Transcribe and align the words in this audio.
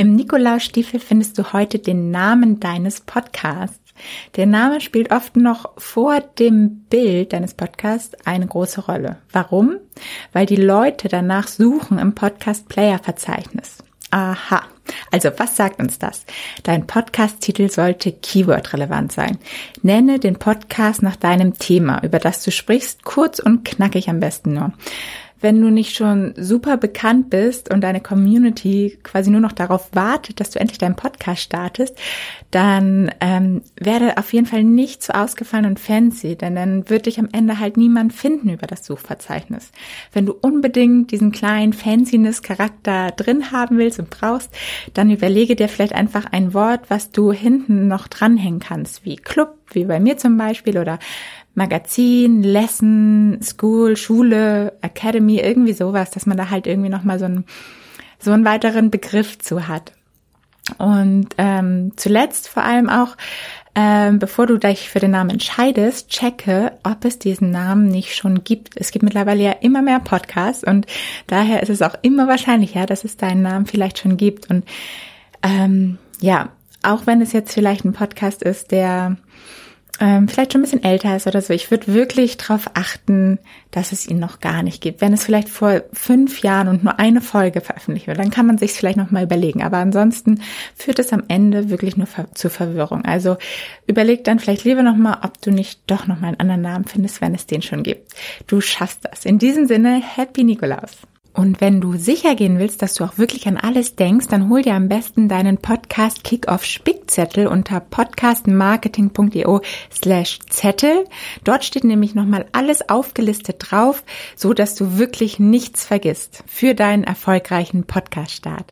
Im 0.00 0.14
Nikolausstiefel 0.14 0.98
findest 0.98 1.36
du 1.36 1.52
heute 1.52 1.78
den 1.78 2.10
Namen 2.10 2.58
deines 2.58 3.02
Podcasts. 3.02 3.92
Der 4.36 4.46
Name 4.46 4.80
spielt 4.80 5.12
oft 5.12 5.36
noch 5.36 5.72
vor 5.76 6.20
dem 6.20 6.86
Bild 6.88 7.34
deines 7.34 7.52
Podcasts 7.52 8.16
eine 8.24 8.46
große 8.46 8.86
Rolle. 8.86 9.18
Warum? 9.30 9.76
Weil 10.32 10.46
die 10.46 10.56
Leute 10.56 11.08
danach 11.08 11.48
suchen 11.48 11.98
im 11.98 12.14
Podcast 12.14 12.66
Player 12.66 12.98
Verzeichnis. 12.98 13.84
Aha. 14.10 14.62
Also 15.10 15.32
was 15.36 15.56
sagt 15.56 15.80
uns 15.80 15.98
das? 15.98 16.24
Dein 16.62 16.86
Podcast-Titel 16.86 17.68
sollte 17.68 18.10
Keyword-relevant 18.10 19.12
sein. 19.12 19.36
Nenne 19.82 20.18
den 20.18 20.38
Podcast 20.38 21.02
nach 21.02 21.16
deinem 21.16 21.58
Thema, 21.58 22.02
über 22.02 22.18
das 22.18 22.42
du 22.42 22.50
sprichst, 22.50 23.04
kurz 23.04 23.38
und 23.38 23.66
knackig 23.66 24.08
am 24.08 24.18
besten 24.18 24.54
nur 24.54 24.72
wenn 25.40 25.60
du 25.60 25.70
nicht 25.70 25.96
schon 25.96 26.34
super 26.36 26.76
bekannt 26.76 27.30
bist 27.30 27.72
und 27.72 27.82
deine 27.82 28.00
Community 28.00 28.98
quasi 29.02 29.30
nur 29.30 29.40
noch 29.40 29.52
darauf 29.52 29.88
wartet, 29.92 30.40
dass 30.40 30.50
du 30.50 30.60
endlich 30.60 30.78
deinen 30.78 30.96
Podcast 30.96 31.42
startest, 31.42 31.96
dann 32.50 33.10
ähm, 33.20 33.62
werde 33.78 34.18
auf 34.18 34.32
jeden 34.32 34.46
Fall 34.46 34.64
nicht 34.64 35.02
so 35.02 35.12
ausgefallen 35.12 35.66
und 35.66 35.80
fancy, 35.80 36.36
denn 36.36 36.54
dann 36.54 36.88
wird 36.90 37.06
dich 37.06 37.18
am 37.18 37.28
Ende 37.32 37.58
halt 37.58 37.76
niemand 37.76 38.12
finden 38.12 38.50
über 38.50 38.66
das 38.66 38.84
Suchverzeichnis. 38.84 39.70
Wenn 40.12 40.26
du 40.26 40.34
unbedingt 40.40 41.10
diesen 41.10 41.32
kleinen 41.32 41.72
Fanciness-Charakter 41.72 43.12
drin 43.12 43.52
haben 43.52 43.78
willst 43.78 43.98
und 43.98 44.10
brauchst, 44.10 44.50
dann 44.94 45.10
überlege 45.10 45.56
dir 45.56 45.68
vielleicht 45.68 45.94
einfach 45.94 46.26
ein 46.30 46.54
Wort, 46.54 46.82
was 46.88 47.10
du 47.10 47.32
hinten 47.32 47.88
noch 47.88 48.08
dranhängen 48.08 48.60
kannst, 48.60 49.04
wie 49.04 49.16
Club, 49.16 49.56
wie 49.72 49.84
bei 49.84 50.00
mir 50.00 50.16
zum 50.16 50.36
Beispiel, 50.36 50.78
oder 50.78 50.98
Magazin, 51.54 52.42
Lesson, 52.42 53.38
School, 53.42 53.96
Schule, 53.96 54.72
Academy, 54.82 55.38
irgendwie 55.38 55.72
sowas, 55.72 56.10
dass 56.10 56.26
man 56.26 56.36
da 56.36 56.50
halt 56.50 56.66
irgendwie 56.66 56.88
nochmal 56.90 57.18
so 57.18 57.24
einen, 57.24 57.44
so 58.18 58.32
einen 58.32 58.44
weiteren 58.44 58.90
Begriff 58.90 59.38
zu 59.38 59.68
hat. 59.68 59.92
Und 60.78 61.28
ähm, 61.38 61.92
zuletzt 61.96 62.48
vor 62.48 62.62
allem 62.62 62.88
auch, 62.88 63.16
ähm, 63.74 64.18
bevor 64.18 64.46
du 64.46 64.58
dich 64.58 64.88
für 64.88 64.98
den 64.98 65.12
Namen 65.12 65.30
entscheidest, 65.30 66.08
checke, 66.10 66.72
ob 66.82 67.04
es 67.04 67.18
diesen 67.18 67.50
Namen 67.50 67.86
nicht 67.86 68.14
schon 68.14 68.44
gibt. 68.44 68.76
Es 68.76 68.90
gibt 68.90 69.02
mittlerweile 69.02 69.42
ja 69.42 69.52
immer 69.52 69.82
mehr 69.82 70.00
Podcasts 70.00 70.64
und 70.64 70.86
daher 71.26 71.62
ist 71.62 71.70
es 71.70 71.82
auch 71.82 71.94
immer 72.02 72.28
wahrscheinlicher, 72.28 72.86
dass 72.86 73.04
es 73.04 73.16
deinen 73.16 73.42
Namen 73.42 73.66
vielleicht 73.66 73.98
schon 73.98 74.16
gibt. 74.16 74.50
Und 74.50 74.64
ähm, 75.42 75.98
ja, 76.20 76.50
auch 76.82 77.06
wenn 77.06 77.20
es 77.20 77.32
jetzt 77.32 77.52
vielleicht 77.52 77.84
ein 77.84 77.92
Podcast 77.92 78.42
ist, 78.42 78.70
der 78.70 79.16
ähm, 79.98 80.28
vielleicht 80.28 80.52
schon 80.52 80.60
ein 80.60 80.64
bisschen 80.64 80.84
älter 80.84 81.16
ist 81.16 81.26
oder 81.26 81.42
so, 81.42 81.52
ich 81.52 81.70
würde 81.70 81.92
wirklich 81.92 82.36
darauf 82.36 82.70
achten, 82.74 83.38
dass 83.70 83.92
es 83.92 84.06
ihn 84.06 84.18
noch 84.18 84.40
gar 84.40 84.62
nicht 84.62 84.80
gibt. 84.80 85.00
Wenn 85.00 85.12
es 85.12 85.24
vielleicht 85.24 85.48
vor 85.48 85.82
fünf 85.92 86.42
Jahren 86.42 86.68
und 86.68 86.84
nur 86.84 86.98
eine 86.98 87.20
Folge 87.20 87.60
veröffentlicht 87.60 88.06
wird, 88.06 88.18
dann 88.18 88.30
kann 88.30 88.46
man 88.46 88.58
sich 88.58 88.72
vielleicht 88.72 88.96
noch 88.96 89.10
mal 89.10 89.24
überlegen. 89.24 89.62
Aber 89.62 89.78
ansonsten 89.78 90.42
führt 90.74 90.98
es 90.98 91.12
am 91.12 91.24
Ende 91.28 91.70
wirklich 91.70 91.96
nur 91.96 92.06
ver 92.06 92.32
zu 92.34 92.50
Verwirrung. 92.50 93.04
Also 93.04 93.36
überleg 93.86 94.24
dann 94.24 94.38
vielleicht 94.38 94.64
lieber 94.64 94.82
noch 94.82 94.96
mal, 94.96 95.18
ob 95.22 95.40
du 95.40 95.50
nicht 95.50 95.80
doch 95.86 96.06
noch 96.06 96.20
mal 96.20 96.28
einen 96.28 96.40
anderen 96.40 96.62
Namen 96.62 96.84
findest, 96.84 97.20
wenn 97.20 97.34
es 97.34 97.46
den 97.46 97.62
schon 97.62 97.82
gibt. 97.82 98.14
Du 98.46 98.60
schaffst 98.60 99.00
das. 99.02 99.24
In 99.24 99.38
diesem 99.38 99.66
Sinne, 99.66 100.02
Happy 100.02 100.44
Nikolaus. 100.44 100.98
Und 101.32 101.60
wenn 101.60 101.80
du 101.80 101.96
sicher 101.96 102.34
gehen 102.34 102.58
willst, 102.58 102.82
dass 102.82 102.94
du 102.94 103.04
auch 103.04 103.16
wirklich 103.16 103.46
an 103.46 103.56
alles 103.56 103.94
denkst, 103.94 104.26
dann 104.28 104.48
hol 104.48 104.62
dir 104.62 104.74
am 104.74 104.88
besten 104.88 105.28
deinen 105.28 105.58
Podcast 105.58 106.24
Kickoff 106.24 106.64
Spickzettel 106.64 107.46
unter 107.46 107.80
podcastmarketing.io 107.80 109.60
slash 109.92 110.40
Zettel. 110.48 111.04
Dort 111.44 111.64
steht 111.64 111.84
nämlich 111.84 112.14
nochmal 112.14 112.46
alles 112.52 112.88
aufgelistet 112.88 113.56
drauf, 113.58 114.02
so 114.34 114.54
dass 114.54 114.74
du 114.74 114.98
wirklich 114.98 115.38
nichts 115.38 115.84
vergisst 115.84 116.42
für 116.46 116.74
deinen 116.74 117.04
erfolgreichen 117.04 117.84
Podcast-Start. 117.84 118.66